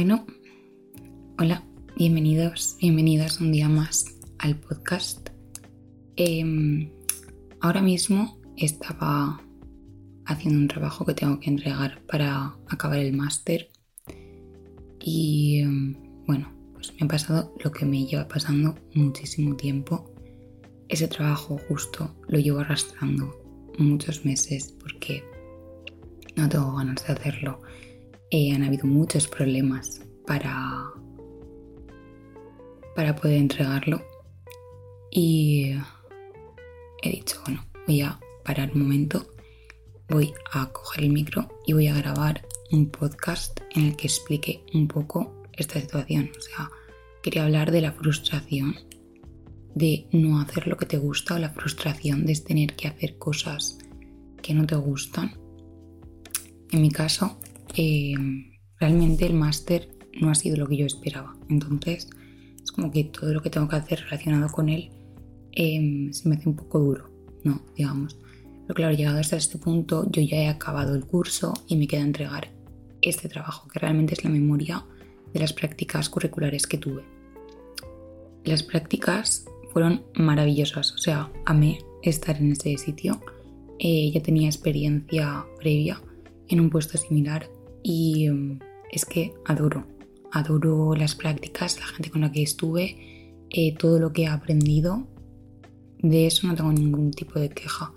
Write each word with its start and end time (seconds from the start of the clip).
Bueno, 0.00 0.24
hola, 1.40 1.64
bienvenidos, 1.96 2.76
bienvenidas 2.80 3.40
un 3.40 3.50
día 3.50 3.68
más 3.68 4.14
al 4.38 4.54
podcast. 4.54 5.30
Em, 6.14 6.92
ahora 7.60 7.82
mismo 7.82 8.40
estaba 8.56 9.42
haciendo 10.24 10.60
un 10.60 10.68
trabajo 10.68 11.04
que 11.04 11.14
tengo 11.14 11.40
que 11.40 11.50
entregar 11.50 12.00
para 12.06 12.54
acabar 12.68 13.00
el 13.00 13.12
máster 13.12 13.70
y 15.00 15.62
em, 15.62 15.96
bueno, 16.26 16.48
pues 16.74 16.92
me 16.92 17.04
ha 17.04 17.08
pasado 17.08 17.52
lo 17.64 17.72
que 17.72 17.84
me 17.84 18.06
lleva 18.06 18.28
pasando 18.28 18.76
muchísimo 18.94 19.56
tiempo. 19.56 20.14
Ese 20.88 21.08
trabajo 21.08 21.58
justo 21.68 22.14
lo 22.28 22.38
llevo 22.38 22.60
arrastrando 22.60 23.34
muchos 23.78 24.24
meses 24.24 24.76
porque 24.80 25.24
no 26.36 26.48
tengo 26.48 26.76
ganas 26.76 27.04
de 27.04 27.14
hacerlo. 27.14 27.60
Eh, 28.30 28.52
han 28.52 28.62
habido 28.62 28.86
muchos 28.86 29.26
problemas 29.26 30.02
para, 30.26 30.92
para 32.94 33.16
poder 33.16 33.38
entregarlo 33.38 34.02
y 35.10 35.72
he 37.02 37.10
dicho, 37.10 37.40
bueno, 37.44 37.64
voy 37.86 38.02
a 38.02 38.20
parar 38.44 38.70
un 38.74 38.82
momento, 38.82 39.34
voy 40.08 40.34
a 40.52 40.70
coger 40.70 41.04
el 41.04 41.10
micro 41.10 41.48
y 41.66 41.72
voy 41.72 41.88
a 41.88 41.94
grabar 41.94 42.46
un 42.70 42.90
podcast 42.90 43.60
en 43.74 43.86
el 43.86 43.96
que 43.96 44.08
explique 44.08 44.62
un 44.74 44.88
poco 44.88 45.42
esta 45.54 45.80
situación. 45.80 46.30
O 46.36 46.40
sea, 46.40 46.70
quería 47.22 47.44
hablar 47.44 47.70
de 47.70 47.80
la 47.80 47.92
frustración 47.92 48.76
de 49.74 50.06
no 50.12 50.40
hacer 50.40 50.66
lo 50.66 50.76
que 50.76 50.86
te 50.86 50.98
gusta 50.98 51.34
o 51.34 51.38
la 51.38 51.50
frustración 51.50 52.26
de 52.26 52.36
tener 52.36 52.74
que 52.74 52.88
hacer 52.88 53.16
cosas 53.16 53.78
que 54.42 54.52
no 54.52 54.66
te 54.66 54.76
gustan. 54.76 55.38
En 56.70 56.82
mi 56.82 56.90
caso, 56.90 57.38
eh, 57.80 58.14
realmente 58.80 59.24
el 59.24 59.34
máster 59.34 59.88
no 60.20 60.30
ha 60.30 60.34
sido 60.34 60.56
lo 60.56 60.66
que 60.66 60.76
yo 60.76 60.86
esperaba. 60.86 61.36
Entonces, 61.48 62.08
es 62.60 62.72
como 62.72 62.90
que 62.90 63.04
todo 63.04 63.32
lo 63.32 63.40
que 63.40 63.50
tengo 63.50 63.68
que 63.68 63.76
hacer 63.76 64.00
relacionado 64.00 64.48
con 64.50 64.68
él 64.68 64.90
em, 65.52 66.12
se 66.12 66.28
me 66.28 66.34
hace 66.34 66.48
un 66.48 66.56
poco 66.56 66.80
duro, 66.80 67.08
¿no? 67.44 67.62
Digamos. 67.76 68.18
Pero 68.62 68.74
claro, 68.74 68.96
llegado 68.96 69.20
hasta 69.20 69.36
este 69.36 69.58
punto, 69.58 70.10
yo 70.10 70.20
ya 70.22 70.38
he 70.38 70.48
acabado 70.48 70.96
el 70.96 71.06
curso 71.06 71.54
y 71.68 71.76
me 71.76 71.86
queda 71.86 72.00
entregar 72.00 72.50
este 73.00 73.28
trabajo, 73.28 73.68
que 73.68 73.78
realmente 73.78 74.14
es 74.14 74.24
la 74.24 74.30
memoria 74.30 74.84
de 75.32 75.38
las 75.38 75.52
prácticas 75.52 76.08
curriculares 76.08 76.66
que 76.66 76.78
tuve. 76.78 77.04
Las 78.44 78.64
prácticas 78.64 79.44
fueron 79.72 80.02
maravillosas, 80.16 80.92
o 80.94 80.98
sea, 80.98 81.30
amé 81.46 81.78
estar 82.02 82.36
en 82.38 82.52
ese 82.52 82.76
sitio. 82.76 83.20
Eh, 83.78 84.10
ya 84.12 84.20
tenía 84.20 84.48
experiencia 84.48 85.46
previa 85.60 86.02
en 86.48 86.58
un 86.58 86.70
puesto 86.70 86.98
similar 86.98 87.48
y 87.88 88.28
mm, 88.28 88.58
es 88.92 89.06
que 89.06 89.32
adoro, 89.46 89.86
adoro 90.30 90.94
las 90.94 91.14
prácticas, 91.14 91.80
la 91.80 91.86
gente 91.86 92.10
con 92.10 92.20
la 92.20 92.30
que 92.30 92.42
estuve, 92.42 93.38
eh, 93.48 93.74
todo 93.76 93.98
lo 93.98 94.12
que 94.12 94.24
he 94.24 94.26
aprendido. 94.26 95.08
De 95.98 96.26
eso 96.26 96.46
no 96.46 96.54
tengo 96.54 96.70
ningún 96.70 97.10
tipo 97.12 97.40
de 97.40 97.48
queja. 97.48 97.92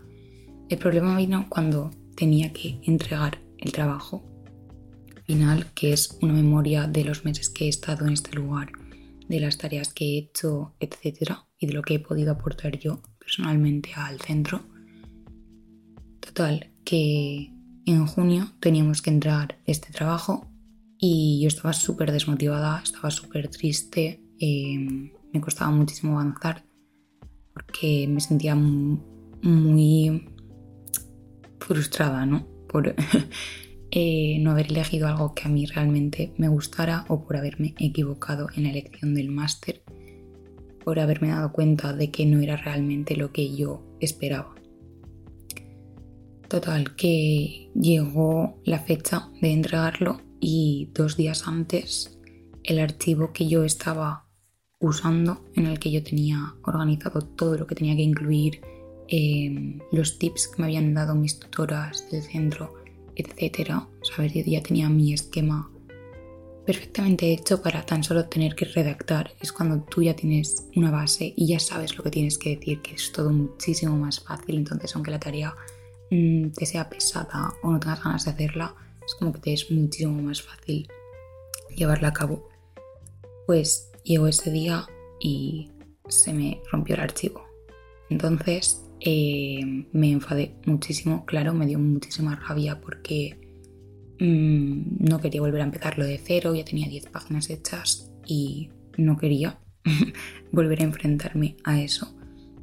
El 0.70 0.78
problema 0.78 1.18
vino 1.18 1.48
cuando 1.50 1.92
tenía 2.16 2.54
que 2.54 2.80
entregar 2.84 3.42
el 3.58 3.74
trabajo 3.74 4.24
final, 5.26 5.68
que 5.76 5.92
es 5.92 6.18
una 6.22 6.34
memoria 6.34 6.88
de 6.88 7.04
los 7.04 7.26
meses 7.26 7.50
que 7.50 7.66
he 7.66 7.70
estado 7.70 8.06
en 8.06 8.14
este 8.14 8.34
lugar, 8.34 8.72
de 9.28 9.40
las 9.42 9.58
tareas 9.58 9.94
que 9.94 10.06
he 10.06 10.18
hecho, 10.20 10.74
etcétera, 10.80 11.46
y 11.60 11.68
de 11.68 11.74
lo 11.74 11.82
que 11.82 11.96
he 11.96 12.00
podido 12.00 12.32
aportar 12.32 12.80
yo 12.80 13.02
personalmente 13.20 13.92
al 13.96 14.22
centro. 14.22 14.62
Total, 16.22 16.72
que 16.86 17.52
en 17.86 18.06
junio 18.06 18.52
teníamos 18.60 19.02
que 19.02 19.10
entrar 19.10 19.58
este 19.66 19.92
trabajo 19.92 20.48
y 20.98 21.40
yo 21.42 21.48
estaba 21.48 21.74
súper 21.74 22.12
desmotivada, 22.12 22.82
estaba 22.84 23.10
súper 23.10 23.48
triste, 23.48 24.22
em, 24.40 25.12
me 25.34 25.42
costaba 25.42 25.72
muchísimo 25.72 26.20
avanzar 26.20 26.64
porque 27.54 28.08
me 28.08 28.22
sentía 28.22 28.56
muy 28.56 30.26
frustrada, 31.60 32.26
¿no? 32.26 32.48
Por 32.68 32.96
eh, 33.92 34.38
no 34.40 34.52
haber 34.52 34.68
elegido 34.68 35.08
algo 35.08 35.34
que 35.34 35.48
a 35.48 35.50
mí 35.50 35.66
realmente 35.66 36.34
me 36.38 36.48
gustara 36.48 37.06
o 37.08 37.26
por 37.26 37.38
haberme 37.38 37.74
equivocado 37.80 38.48
en 38.56 38.64
la 38.64 38.70
elección 38.70 39.16
del 39.16 39.30
máster, 39.30 39.84
por 40.84 41.00
haberme 41.00 41.30
dado 41.30 41.52
cuenta 41.52 41.94
de 41.94 42.12
que 42.12 42.26
no 42.26 42.40
era 42.40 42.58
realmente 42.58 43.16
lo 43.16 43.32
que 43.32 43.56
yo 43.56 43.84
esperaba. 44.00 44.61
Total, 46.52 46.98
que 46.98 47.72
llegó 47.74 48.60
la 48.66 48.80
fecha 48.80 49.30
de 49.40 49.54
entregarlo 49.54 50.20
y 50.42 50.90
dos 50.94 51.16
días 51.16 51.48
antes 51.48 52.20
el 52.66 52.80
archivo 52.80 53.32
que 53.32 53.48
yo 53.48 53.64
estaba 53.64 54.28
usando, 54.78 55.46
en 55.56 55.68
el 55.68 55.80
que 55.80 55.92
yo 55.92 56.04
tenía 56.04 56.56
organizado 56.64 57.22
todo 57.22 57.58
lo 57.58 57.68
que 57.68 57.76
tenía 57.76 57.96
que 57.96 58.02
incluir, 58.02 58.60
em, 59.08 59.80
los 59.94 60.20
tips 60.20 60.50
que 60.50 60.62
me 60.62 60.66
habían 60.66 60.94
dado 60.94 61.16
mis 61.16 61.40
tutoras 61.40 62.12
del 62.12 62.22
centro, 62.22 62.74
etc. 63.16 63.88
Saber, 64.02 64.34
yo 64.34 64.44
ya 64.46 64.62
tenía 64.62 64.90
mi 64.90 65.14
esquema 65.14 65.72
perfectamente 66.66 67.32
hecho 67.32 67.62
para 67.62 67.86
tan 67.86 68.04
solo 68.04 68.26
tener 68.26 68.56
que 68.56 68.66
redactar. 68.66 69.32
Es 69.40 69.54
cuando 69.54 69.84
tú 69.84 70.02
ya 70.02 70.18
tienes 70.18 70.68
una 70.76 70.92
base 70.92 71.34
y 71.34 71.48
ya 71.48 71.60
sabes 71.60 71.96
lo 71.98 72.04
que 72.04 72.12
tienes 72.12 72.38
que 72.38 72.58
decir, 72.58 72.82
que 72.82 72.96
es 72.96 73.10
todo 73.14 73.30
muchísimo 73.32 73.96
más 73.96 74.20
fácil. 74.20 74.58
Entonces, 74.58 74.94
aunque 74.98 75.12
la 75.12 75.20
tarea 75.20 75.56
Mm, 76.12 76.50
te 76.52 76.66
sea 76.66 76.90
pesada 76.90 77.54
o 77.64 77.72
no 77.72 77.80
tengas 77.80 78.04
ganas 78.04 78.26
de 78.26 78.32
hacerla, 78.32 78.76
es 79.06 79.16
como 79.16 79.32
que 79.32 79.40
te 79.40 79.54
es 79.54 79.72
muchísimo 79.72 80.22
más 80.22 80.42
fácil 80.42 80.88
llevarla 81.76 82.10
a 82.10 82.14
cabo. 82.14 82.50
Pues 83.48 83.90
llegó 84.04 84.28
ese 84.28 84.52
día 84.52 84.86
y 85.20 85.72
se 86.10 86.34
me 86.34 86.62
rompió 86.70 86.96
el 86.96 87.02
archivo. 87.02 87.46
Entonces 88.10 88.84
eh, 89.00 89.62
me 89.94 90.12
enfadé 90.12 90.54
muchísimo, 90.66 91.26
claro, 91.26 91.54
me 91.54 91.66
dio 91.66 91.80
muchísima 91.80 92.36
rabia 92.36 92.82
porque 92.82 93.40
mm, 94.20 95.10
no 95.10 95.22
quería 95.22 95.40
volver 95.40 95.62
a 95.62 95.66
empezarlo 95.66 96.06
de 96.06 96.20
cero, 96.22 96.54
ya 96.54 96.66
tenía 96.66 96.90
10 96.90 97.06
páginas 97.08 97.50
hechas 97.50 98.12
y 98.26 98.70
no 98.98 99.18
quería 99.18 99.60
volver 100.52 100.82
a 100.82 100.84
enfrentarme 100.84 101.56
a 101.64 101.82
eso. 101.82 102.14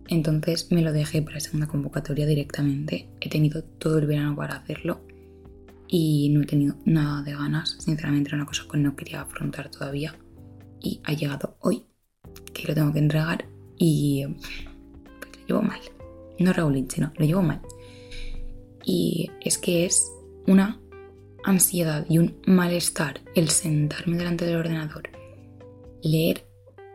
Entonces 0.08 0.72
me 0.72 0.82
lo 0.82 0.92
dejé 0.92 1.20
para 1.20 1.34
la 1.34 1.40
segunda 1.40 1.66
convocatoria 1.66 2.26
directamente. 2.26 3.08
He 3.20 3.28
tenido 3.28 3.62
todo 3.62 3.98
el 3.98 4.06
verano 4.06 4.34
para 4.34 4.56
hacerlo 4.56 5.02
y 5.86 6.30
no 6.30 6.42
he 6.42 6.46
tenido 6.46 6.76
nada 6.86 7.22
de 7.22 7.32
ganas. 7.32 7.76
Sinceramente 7.78 8.30
era 8.30 8.36
una 8.36 8.46
cosa 8.46 8.64
que 8.70 8.78
no 8.78 8.96
quería 8.96 9.20
afrontar 9.20 9.70
todavía. 9.70 10.16
Y 10.80 11.00
ha 11.04 11.12
llegado 11.12 11.56
hoy, 11.60 11.84
que 12.54 12.68
lo 12.68 12.74
tengo 12.74 12.92
que 12.92 13.00
entregar 13.00 13.46
y 13.76 14.24
pues, 15.20 15.36
lo 15.40 15.46
llevo 15.46 15.62
mal. 15.62 15.80
No 16.38 16.52
Raúl, 16.52 16.86
sino 16.88 17.12
lo 17.16 17.26
llevo 17.26 17.42
mal. 17.42 17.60
Y 18.84 19.30
es 19.42 19.58
que 19.58 19.84
es 19.84 20.10
una 20.46 20.80
ansiedad 21.44 22.06
y 22.08 22.18
un 22.18 22.36
malestar 22.46 23.20
el 23.34 23.50
sentarme 23.50 24.16
delante 24.16 24.46
del 24.46 24.56
ordenador, 24.56 25.10
leer... 26.02 26.46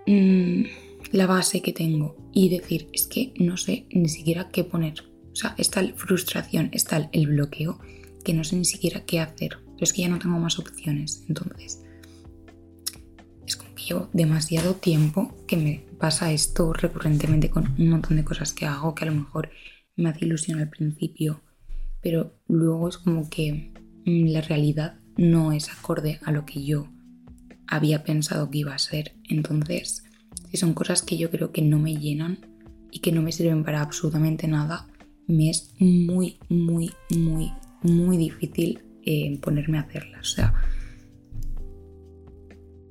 Mmm, 0.05 0.63
la 1.13 1.27
base 1.27 1.61
que 1.61 1.73
tengo 1.73 2.17
y 2.33 2.49
decir, 2.49 2.89
es 2.91 3.05
que 3.05 3.33
no 3.37 3.55
sé 3.55 3.85
ni 3.91 4.09
siquiera 4.09 4.49
qué 4.49 4.63
poner. 4.63 4.95
O 5.31 5.35
sea, 5.35 5.53
está 5.59 5.83
la 5.83 5.93
frustración, 5.93 6.69
está 6.73 7.07
el 7.11 7.27
bloqueo, 7.27 7.79
que 8.25 8.33
no 8.33 8.43
sé 8.43 8.55
ni 8.55 8.65
siquiera 8.65 9.05
qué 9.05 9.19
hacer. 9.19 9.59
Pero 9.63 9.77
es 9.79 9.93
que 9.93 10.01
ya 10.01 10.09
no 10.09 10.17
tengo 10.17 10.39
más 10.39 10.57
opciones. 10.57 11.23
Entonces, 11.29 11.83
es 13.45 13.55
como 13.55 13.75
que 13.75 13.83
llevo 13.83 14.09
demasiado 14.11 14.73
tiempo 14.73 15.37
que 15.47 15.55
me 15.55 15.85
pasa 15.99 16.33
esto 16.33 16.73
recurrentemente 16.73 17.51
con 17.51 17.75
un 17.77 17.89
montón 17.89 18.17
de 18.17 18.23
cosas 18.23 18.51
que 18.51 18.65
hago 18.65 18.95
que 18.95 19.05
a 19.05 19.07
lo 19.07 19.15
mejor 19.15 19.51
me 19.95 20.09
hace 20.09 20.25
ilusión 20.25 20.59
al 20.59 20.69
principio, 20.69 21.43
pero 22.01 22.39
luego 22.47 22.89
es 22.89 22.97
como 22.97 23.29
que 23.29 23.71
mm, 24.05 24.29
la 24.29 24.41
realidad 24.41 24.99
no 25.15 25.51
es 25.51 25.69
acorde 25.69 26.19
a 26.25 26.31
lo 26.31 26.43
que 26.43 26.65
yo 26.65 26.87
había 27.67 28.03
pensado 28.03 28.49
que 28.49 28.57
iba 28.59 28.73
a 28.73 28.79
ser. 28.79 29.15
Entonces, 29.29 30.03
si 30.53 30.57
son 30.57 30.75
cosas 30.75 31.01
que 31.01 31.17
yo 31.17 31.31
creo 31.31 31.51
que 31.51 31.63
no 31.63 31.79
me 31.79 31.97
llenan 31.97 32.37
y 32.91 32.99
que 32.99 33.11
no 33.11 33.23
me 33.23 33.31
sirven 33.31 33.63
para 33.63 33.81
absolutamente 33.81 34.47
nada, 34.47 34.87
me 35.25 35.49
es 35.49 35.73
muy, 35.79 36.37
muy, 36.47 36.91
muy, 37.09 37.51
muy 37.81 38.17
difícil 38.17 38.83
eh, 39.03 39.39
ponerme 39.41 39.79
a 39.79 39.81
hacerlas. 39.81 40.31
O 40.31 40.35
sea, 40.35 40.53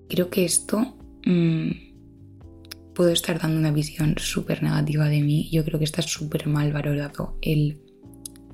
creo 0.09 0.29
que 0.29 0.44
esto 0.44 0.97
mm, 1.25 1.70
puedo 2.97 3.11
estar 3.11 3.41
dando 3.41 3.61
una 3.61 3.70
visión 3.70 4.17
súper 4.19 4.65
negativa 4.65 5.06
de 5.06 5.23
mí. 5.23 5.49
Yo 5.53 5.65
creo 5.65 5.79
que 5.79 5.85
está 5.85 6.03
súper 6.03 6.49
mal 6.49 6.73
valorado 6.73 7.38
el 7.43 7.81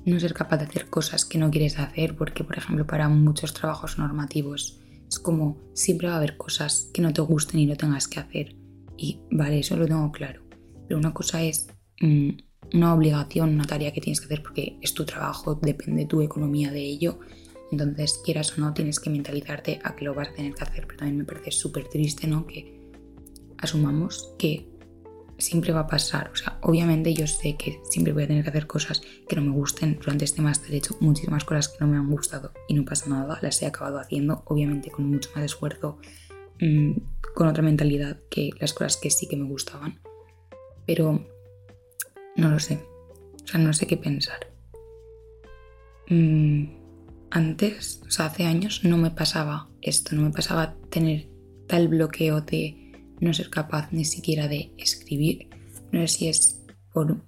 no 0.05 0.19
ser 0.19 0.35
capaz 0.35 0.57
de 0.57 0.65
hacer 0.65 0.87
cosas 0.87 1.25
que 1.25 1.39
no 1.39 1.49
quieres 1.49 1.79
hacer, 1.79 2.15
porque, 2.15 2.43
por 2.43 2.59
ejemplo, 2.59 2.85
para 2.85 3.09
muchos 3.09 3.55
trabajos 3.55 3.97
normativos 3.97 4.79
es 5.07 5.17
como 5.17 5.57
siempre 5.73 6.09
va 6.09 6.13
a 6.13 6.17
haber 6.17 6.37
cosas 6.37 6.91
que 6.93 7.01
no 7.01 7.11
te 7.11 7.21
gusten 7.21 7.59
y 7.59 7.65
no 7.65 7.75
tengas 7.75 8.07
que 8.07 8.19
hacer. 8.19 8.58
Y 8.99 9.21
vale, 9.31 9.59
eso 9.59 9.77
lo 9.77 9.87
tengo 9.87 10.11
claro. 10.11 10.43
Pero 10.87 10.99
una 10.99 11.13
cosa 11.13 11.41
es 11.41 11.67
mm, 12.01 12.31
una 12.73 12.93
obligación, 12.93 13.53
una 13.53 13.63
tarea 13.63 13.93
que 13.93 14.01
tienes 14.01 14.19
que 14.19 14.25
hacer 14.25 14.43
porque 14.43 14.77
es 14.81 14.93
tu 14.93 15.05
trabajo, 15.05 15.55
depende 15.55 16.05
tu 16.05 16.21
economía 16.21 16.69
de 16.69 16.81
ello. 16.81 17.19
Entonces, 17.71 18.19
quieras 18.25 18.57
o 18.57 18.61
no, 18.61 18.73
tienes 18.73 18.99
que 18.99 19.09
mentalizarte 19.09 19.79
a 19.83 19.95
que 19.95 20.03
lo 20.03 20.13
vas 20.13 20.29
a 20.29 20.33
tener 20.33 20.53
que 20.53 20.63
hacer. 20.63 20.85
Pero 20.85 20.97
también 20.97 21.17
me 21.17 21.23
parece 21.23 21.51
súper 21.51 21.87
triste, 21.87 22.27
¿no? 22.27 22.45
Que 22.45 22.77
asumamos 23.57 24.33
que 24.37 24.67
siempre 25.37 25.71
va 25.71 25.81
a 25.81 25.87
pasar. 25.87 26.31
O 26.33 26.35
sea, 26.35 26.59
obviamente 26.63 27.13
yo 27.13 27.25
sé 27.25 27.55
que 27.55 27.79
siempre 27.89 28.11
voy 28.11 28.23
a 28.23 28.27
tener 28.27 28.43
que 28.43 28.49
hacer 28.49 28.67
cosas 28.67 29.01
que 29.29 29.35
no 29.37 29.43
me 29.43 29.51
gusten. 29.51 29.97
Durante 29.97 30.25
este 30.25 30.41
máster 30.41 30.73
he 30.73 30.77
hecho 30.77 30.97
muchísimas 30.99 31.45
cosas 31.45 31.69
que 31.69 31.77
no 31.79 31.87
me 31.87 31.95
han 31.95 32.09
gustado 32.09 32.51
y 32.67 32.73
no 32.73 32.83
pasa 32.83 33.09
nada. 33.09 33.39
Las 33.41 33.61
he 33.61 33.65
acabado 33.65 33.99
haciendo, 33.99 34.43
obviamente 34.47 34.91
con 34.91 35.09
mucho 35.09 35.29
más 35.35 35.45
esfuerzo, 35.45 35.99
mm, 36.59 36.93
con 37.35 37.47
otra 37.47 37.63
mentalidad 37.63 38.19
que 38.29 38.51
las 38.59 38.73
cosas 38.73 38.97
que 38.97 39.09
sí 39.09 39.27
que 39.27 39.37
me 39.37 39.47
gustaban. 39.47 39.99
Pero 40.85 41.25
no 42.35 42.49
lo 42.49 42.59
sé. 42.59 42.83
O 43.43 43.47
sea, 43.47 43.59
no 43.59 43.73
sé 43.73 43.87
qué 43.87 43.97
pensar. 43.97 44.47
Mm, 46.09 46.65
antes, 47.31 48.01
o 48.07 48.11
sea, 48.11 48.25
hace 48.25 48.45
años 48.45 48.83
no 48.83 48.97
me 48.97 49.11
pasaba 49.11 49.69
esto, 49.81 50.15
no 50.15 50.23
me 50.23 50.31
pasaba 50.31 50.75
tener 50.89 51.27
tal 51.67 51.87
bloqueo 51.87 52.41
de 52.41 52.91
no 53.19 53.33
ser 53.33 53.49
capaz 53.49 53.91
ni 53.91 54.05
siquiera 54.05 54.47
de 54.47 54.73
escribir. 54.77 55.49
No 55.91 56.01
sé 56.01 56.07
si 56.07 56.27
es 56.27 56.65
por 56.93 57.23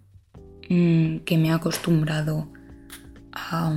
mm, 0.70 1.20
que 1.20 1.38
me 1.38 1.50
he 1.50 1.52
acostumbrado 1.52 2.52
a 3.32 3.74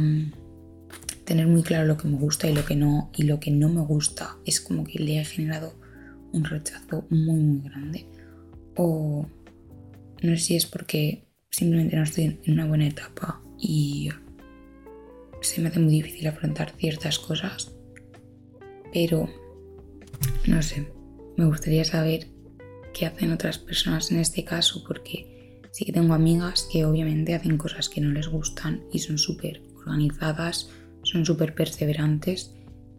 tener 1.24 1.46
muy 1.46 1.62
claro 1.62 1.86
lo 1.86 1.96
que 1.96 2.08
me 2.08 2.16
gusta 2.16 2.48
y 2.48 2.54
lo 2.54 2.64
que 2.64 2.76
no, 2.76 3.10
y 3.16 3.24
lo 3.24 3.40
que 3.40 3.50
no 3.50 3.68
me 3.68 3.80
gusta 3.80 4.36
es 4.44 4.60
como 4.60 4.84
que 4.84 4.98
le 4.98 5.20
he 5.20 5.24
generado 5.24 5.74
un 6.32 6.44
rechazo 6.44 7.06
muy 7.10 7.40
muy 7.40 7.60
grande. 7.68 8.06
O 8.76 9.26
no 10.22 10.30
sé 10.36 10.36
si 10.36 10.56
es 10.56 10.66
porque 10.66 11.24
simplemente 11.50 11.96
no 11.96 12.02
estoy 12.02 12.38
en 12.42 12.52
una 12.52 12.66
buena 12.66 12.86
etapa 12.86 13.40
y 13.58 14.10
se 15.40 15.60
me 15.60 15.68
hace 15.68 15.78
muy 15.78 15.92
difícil 15.92 16.26
afrontar 16.26 16.72
ciertas 16.76 17.18
cosas. 17.18 17.72
Pero 18.92 19.28
no 20.46 20.62
sé, 20.62 20.88
me 21.36 21.46
gustaría 21.46 21.84
saber 21.84 22.28
qué 22.92 23.06
hacen 23.06 23.32
otras 23.32 23.58
personas 23.58 24.10
en 24.10 24.18
este 24.18 24.44
caso, 24.44 24.84
porque 24.86 25.60
sí 25.72 25.84
que 25.84 25.92
tengo 25.92 26.14
amigas 26.14 26.68
que 26.70 26.84
obviamente 26.84 27.34
hacen 27.34 27.58
cosas 27.58 27.88
que 27.88 28.00
no 28.00 28.10
les 28.10 28.28
gustan 28.28 28.84
y 28.92 29.00
son 29.00 29.18
súper 29.18 29.62
organizadas, 29.76 30.70
son 31.04 31.24
súper 31.24 31.54
perseverantes 31.54 32.54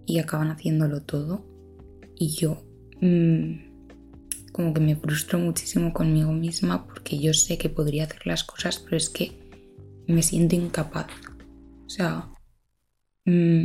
y 0.05 0.19
acaban 0.19 0.49
haciéndolo 0.49 1.01
todo. 1.01 1.45
Y 2.17 2.29
yo 2.29 2.63
mmm, 3.01 3.75
como 4.51 4.73
que 4.73 4.79
me 4.79 4.95
frustro 4.95 5.39
muchísimo 5.39 5.91
conmigo 5.91 6.31
misma 6.31 6.85
porque 6.85 7.19
yo 7.19 7.33
sé 7.33 7.57
que 7.57 7.69
podría 7.69 8.05
hacer 8.05 8.25
las 8.25 8.43
cosas, 8.43 8.79
pero 8.79 8.97
es 8.97 9.09
que 9.09 9.31
me 10.07 10.23
siento 10.23 10.55
incapaz. 10.55 11.07
O 11.85 11.89
sea, 11.89 12.29
mmm, 13.25 13.63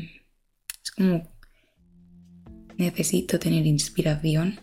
es 0.82 0.90
como 0.96 1.22
necesito 2.76 3.38
tener 3.38 3.66
inspiración 3.66 4.60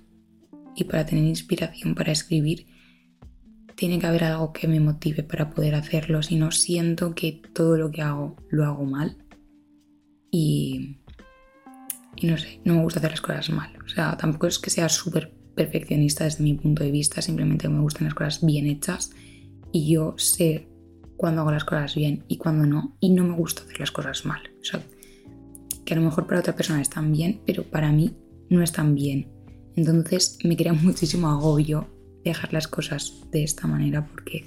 y 0.75 0.83
para 0.83 1.05
tener 1.05 1.25
inspiración 1.25 1.95
para 1.95 2.11
escribir 2.11 2.65
tiene 3.75 3.99
que 3.99 4.07
haber 4.07 4.23
algo 4.23 4.53
que 4.53 4.67
me 4.67 4.79
motive 4.79 5.21
para 5.21 5.51
poder 5.51 5.75
hacerlo, 5.75 6.23
si 6.23 6.35
no 6.35 6.51
siento 6.51 7.13
que 7.13 7.43
todo 7.53 7.77
lo 7.77 7.91
que 7.91 8.01
hago 8.01 8.35
lo 8.49 8.65
hago 8.65 8.85
mal 8.85 9.26
y, 10.39 10.97
no 12.21 12.37
sé, 12.37 12.61
no 12.63 12.75
me 12.75 12.83
gusta 12.83 12.99
hacer 12.99 13.11
las 13.11 13.21
cosas 13.21 13.49
mal. 13.49 13.71
O 13.83 13.89
sea, 13.89 14.15
tampoco 14.17 14.45
es 14.45 14.59
que 14.59 14.69
sea 14.69 14.87
súper 14.87 15.33
perfeccionista 15.55 16.25
desde 16.25 16.43
mi 16.43 16.53
punto 16.53 16.83
de 16.83 16.91
vista, 16.91 17.23
simplemente 17.23 17.67
me 17.67 17.81
gustan 17.81 18.05
las 18.05 18.13
cosas 18.13 18.45
bien 18.45 18.67
hechas 18.67 19.09
y 19.71 19.91
yo 19.91 20.13
sé 20.17 20.67
cuando 21.15 21.41
hago 21.41 21.51
las 21.51 21.63
cosas 21.63 21.95
bien 21.95 22.23
y 22.27 22.37
cuando 22.37 22.67
no, 22.67 22.95
y 22.99 23.09
no 23.09 23.23
me 23.23 23.35
gusta 23.35 23.63
hacer 23.63 23.79
las 23.79 23.91
cosas 23.91 24.25
mal. 24.25 24.41
O 24.61 24.63
sea, 24.63 24.79
que 25.83 25.93
a 25.95 25.97
lo 25.97 26.03
mejor 26.03 26.27
para 26.27 26.41
otra 26.41 26.55
persona 26.55 26.81
están 26.81 27.11
bien, 27.11 27.41
pero 27.43 27.63
para 27.63 27.91
mí 27.91 28.15
no 28.51 28.61
están 28.61 28.93
bien. 28.93 29.31
Entonces 29.75 30.37
me 30.43 30.55
crea 30.55 30.73
muchísimo 30.87 31.29
agobio 31.29 31.89
dejar 32.23 32.53
las 32.53 32.67
cosas 32.67 33.23
de 33.31 33.43
esta 33.43 33.65
manera 33.65 34.05
porque 34.05 34.45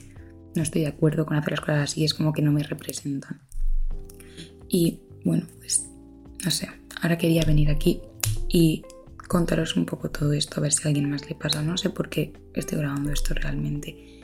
no 0.55 0.63
estoy 0.63 0.83
de 0.83 0.89
acuerdo 0.89 1.27
con 1.27 1.37
hacer 1.37 1.53
las 1.53 1.61
cosas 1.61 1.91
así, 1.91 2.05
es 2.05 2.15
como 2.15 2.33
que 2.33 2.43
no 2.43 2.53
me 2.53 2.63
representan. 2.63 3.41
Y 4.69 5.01
bueno, 5.25 5.47
pues 5.59 5.89
no 6.45 6.51
sé, 6.51 6.69
ahora 7.01 7.19
quería 7.19 7.45
venir 7.45 7.71
aquí 7.71 8.01
y 8.49 8.83
contaros 9.29 9.77
un 9.77 9.87
poco 9.87 10.11
todo 10.11 10.33
esto, 10.33 10.59
a 10.59 10.63
ver 10.63 10.73
si 10.73 10.83
a 10.85 10.89
alguien 10.89 11.09
más 11.09 11.29
le 11.29 11.35
pasa. 11.35 11.63
No 11.63 11.77
sé 11.77 11.91
por 11.91 12.09
qué 12.09 12.33
estoy 12.55 12.79
grabando 12.79 13.13
esto 13.13 13.35
realmente. 13.35 14.21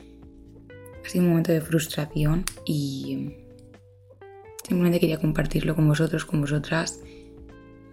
Ha 1.05 1.09
sido 1.09 1.23
un 1.23 1.29
momento 1.29 1.53
de 1.53 1.61
frustración 1.61 2.43
y 2.65 3.33
simplemente 4.67 4.99
quería 4.99 5.19
compartirlo 5.19 5.75
con 5.75 5.87
vosotros, 5.87 6.25
con 6.25 6.41
vosotras 6.41 6.99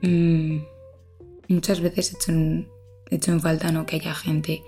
Mm, 0.07 0.59
muchas 1.49 1.81
veces 1.81 2.13
he 2.13 2.17
hecho, 2.17 2.33
en, 2.33 2.69
hecho 3.11 3.33
en 3.33 3.41
falta 3.41 3.73
¿no? 3.73 3.87
que 3.87 3.97
haya 3.97 4.15
gente 4.15 4.63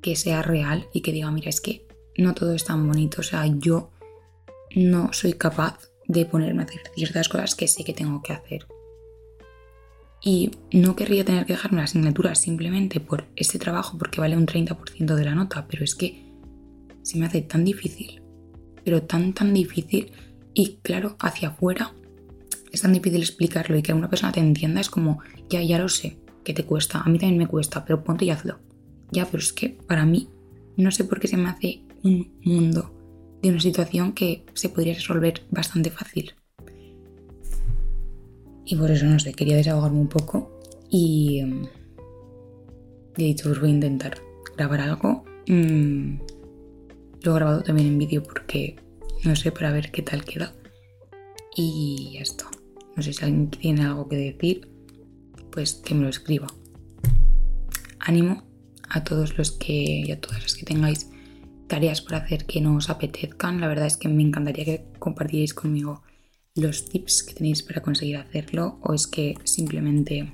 que 0.00 0.16
sea 0.16 0.42
real 0.42 0.88
y 0.94 1.02
que 1.02 1.12
diga, 1.12 1.30
mira, 1.30 1.50
es 1.50 1.60
que 1.60 1.86
no 2.16 2.34
todo 2.34 2.54
es 2.54 2.64
tan 2.64 2.86
bonito, 2.86 3.20
o 3.20 3.24
sea, 3.24 3.44
yo 3.46 3.90
no 4.74 5.12
soy 5.12 5.34
capaz 5.34 5.90
de 6.08 6.24
ponerme 6.24 6.62
a 6.62 6.64
hacer 6.64 6.80
ciertas 6.94 7.28
cosas 7.28 7.54
que 7.54 7.68
sé 7.68 7.84
que 7.84 7.92
tengo 7.92 8.22
que 8.22 8.32
hacer. 8.32 8.66
Y 10.20 10.50
no 10.72 10.96
querría 10.96 11.24
tener 11.24 11.46
que 11.46 11.52
dejarme 11.52 11.78
la 11.78 11.84
asignatura 11.84 12.34
simplemente 12.34 12.98
por 12.98 13.26
este 13.36 13.58
trabajo 13.58 13.96
porque 13.96 14.20
vale 14.20 14.36
un 14.36 14.46
30% 14.46 15.14
de 15.14 15.24
la 15.24 15.34
nota, 15.34 15.66
pero 15.68 15.84
es 15.84 15.94
que 15.94 16.26
se 17.02 17.18
me 17.18 17.26
hace 17.26 17.42
tan 17.42 17.64
difícil, 17.64 18.22
pero 18.84 19.02
tan, 19.02 19.32
tan 19.32 19.54
difícil. 19.54 20.10
Y 20.54 20.78
claro, 20.82 21.16
hacia 21.20 21.48
afuera 21.50 21.94
es 22.72 22.82
tan 22.82 22.92
difícil 22.92 23.20
explicarlo 23.20 23.76
y 23.76 23.82
que 23.82 23.92
una 23.92 24.10
persona 24.10 24.32
te 24.32 24.40
entienda, 24.40 24.80
es 24.80 24.90
como, 24.90 25.20
ya, 25.48 25.62
ya 25.62 25.78
lo 25.78 25.88
sé, 25.88 26.18
que 26.42 26.52
te 26.52 26.64
cuesta, 26.64 27.00
a 27.00 27.08
mí 27.08 27.18
también 27.18 27.38
me 27.38 27.46
cuesta, 27.46 27.84
pero 27.84 28.02
ponte 28.02 28.24
y 28.24 28.30
hazlo. 28.30 28.58
Ya, 29.10 29.24
pero 29.26 29.38
es 29.38 29.52
que 29.52 29.70
para 29.70 30.04
mí 30.04 30.28
no 30.76 30.90
sé 30.90 31.04
por 31.04 31.20
qué 31.20 31.28
se 31.28 31.36
me 31.36 31.48
hace 31.48 31.82
un 32.02 32.40
mundo 32.44 32.97
de 33.42 33.50
una 33.50 33.60
situación 33.60 34.12
que 34.12 34.44
se 34.54 34.68
podría 34.68 34.94
resolver 34.94 35.42
bastante 35.50 35.90
fácil. 35.90 36.34
Y 38.64 38.76
por 38.76 38.90
eso, 38.90 39.06
no 39.06 39.18
sé, 39.18 39.32
quería 39.32 39.56
desahogarme 39.56 40.00
un 40.00 40.08
poco 40.08 40.60
y, 40.90 41.42
mm, 41.42 41.68
he 43.16 43.24
dicho, 43.24 43.48
pues 43.48 43.60
voy 43.60 43.70
a 43.70 43.74
intentar 43.74 44.18
grabar 44.56 44.80
algo. 44.80 45.24
Mm, 45.46 46.18
lo 47.22 47.32
he 47.32 47.34
grabado 47.34 47.62
también 47.62 47.88
en 47.88 47.98
vídeo 47.98 48.22
porque, 48.22 48.76
no 49.24 49.34
sé, 49.36 49.52
para 49.52 49.72
ver 49.72 49.90
qué 49.90 50.02
tal 50.02 50.24
queda. 50.24 50.54
Y 51.56 52.18
esto. 52.20 52.44
No 52.94 53.02
sé 53.02 53.12
si 53.12 53.24
alguien 53.24 53.50
tiene 53.50 53.84
algo 53.84 54.08
que 54.08 54.16
decir, 54.16 54.68
pues 55.50 55.74
que 55.74 55.94
me 55.94 56.02
lo 56.02 56.08
escriba. 56.08 56.48
Ánimo 58.00 58.42
a 58.88 59.04
todos 59.04 59.36
los 59.38 59.52
que 59.52 60.02
y 60.06 60.12
a 60.12 60.20
todas 60.20 60.42
las 60.42 60.54
que 60.54 60.64
tengáis 60.64 61.10
tareas 61.68 62.00
por 62.00 62.14
hacer 62.16 62.46
que 62.46 62.60
no 62.60 62.76
os 62.76 62.90
apetezcan. 62.90 63.60
La 63.60 63.68
verdad 63.68 63.86
es 63.86 63.96
que 63.96 64.08
me 64.08 64.22
encantaría 64.22 64.64
que 64.64 64.86
compartierais 64.98 65.54
conmigo 65.54 66.02
los 66.54 66.88
tips 66.88 67.22
que 67.22 67.34
tenéis 67.34 67.62
para 67.62 67.82
conseguir 67.82 68.16
hacerlo 68.16 68.80
o 68.82 68.94
es 68.94 69.06
que 69.06 69.36
simplemente 69.44 70.32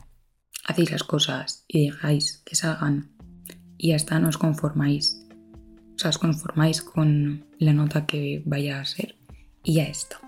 hacéis 0.65 0.91
las 0.91 1.05
cosas 1.05 1.65
y 1.69 1.87
dejáis 1.87 2.43
que 2.47 2.55
salgan 2.55 3.11
y 3.77 3.93
hasta 3.93 4.19
no 4.19 4.29
os 4.29 4.39
conformáis. 4.39 5.21
O 5.95 5.99
sea, 5.99 6.11
os 6.11 6.19
conformáis 6.19 6.81
con 6.81 7.45
la 7.59 7.73
nota 7.73 8.07
que 8.07 8.43
vaya 8.47 8.81
a 8.81 8.85
ser 8.85 9.17
y 9.63 9.75
ya 9.75 9.85
está 9.85 10.25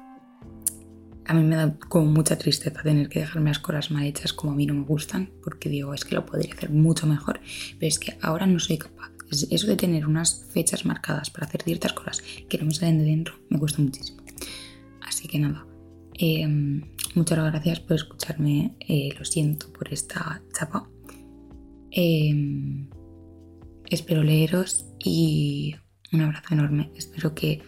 a 1.28 1.34
mí 1.34 1.42
me 1.42 1.56
da 1.56 1.76
como 1.88 2.06
mucha 2.06 2.38
tristeza 2.38 2.82
tener 2.82 3.08
que 3.08 3.20
dejarme 3.20 3.50
las 3.50 3.58
cosas 3.58 3.90
mal 3.90 4.04
hechas 4.04 4.32
como 4.32 4.52
a 4.52 4.56
mí 4.56 4.66
no 4.66 4.74
me 4.74 4.84
gustan, 4.84 5.30
porque 5.42 5.68
digo, 5.68 5.92
es 5.92 6.04
que 6.04 6.14
lo 6.14 6.24
podría 6.24 6.54
hacer 6.54 6.70
mucho 6.70 7.06
mejor, 7.06 7.40
pero 7.78 7.88
es 7.88 7.98
que 7.98 8.16
ahora 8.22 8.46
no 8.46 8.58
soy 8.58 8.78
capaz. 8.78 9.10
Eso 9.30 9.66
de 9.66 9.76
tener 9.76 10.06
unas 10.06 10.44
fechas 10.50 10.84
marcadas 10.84 11.30
para 11.30 11.46
hacer 11.46 11.62
ciertas 11.62 11.92
cosas 11.92 12.22
que 12.48 12.58
no 12.58 12.66
me 12.66 12.74
salen 12.74 12.98
de 12.98 13.04
dentro 13.04 13.34
me 13.48 13.58
cuesta 13.58 13.82
muchísimo. 13.82 14.22
Así 15.02 15.26
que 15.28 15.38
nada, 15.38 15.66
em, 16.14 16.82
muchas 17.14 17.38
gracias 17.38 17.80
por 17.80 17.96
escucharme, 17.96 18.76
eh, 18.80 19.10
lo 19.18 19.24
siento 19.24 19.72
por 19.72 19.92
esta 19.92 20.42
chapa. 20.56 20.88
Em, 21.90 22.88
espero 23.90 24.22
leeros 24.22 24.86
y 24.98 25.74
un 26.12 26.20
abrazo 26.22 26.54
enorme. 26.54 26.90
Espero 26.94 27.34
que 27.34 27.62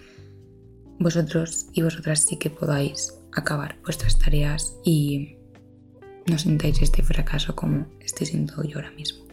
vosotros 0.99 1.67
y 1.73 1.83
vosotras 1.83 2.21
sí 2.21 2.37
que 2.37 2.51
podáis 2.51 3.15
acabar 3.33 3.79
vuestras 3.85 4.19
tareas 4.19 4.77
y 4.85 5.37
no 6.27 6.39
sintáis 6.39 6.83
este 6.83 7.03
fracaso 7.03 7.55
como 7.55 7.87
estoy 8.01 8.27
sintiendo 8.27 8.65
yo 8.65 8.77
ahora 8.79 8.91
mismo. 8.93 9.28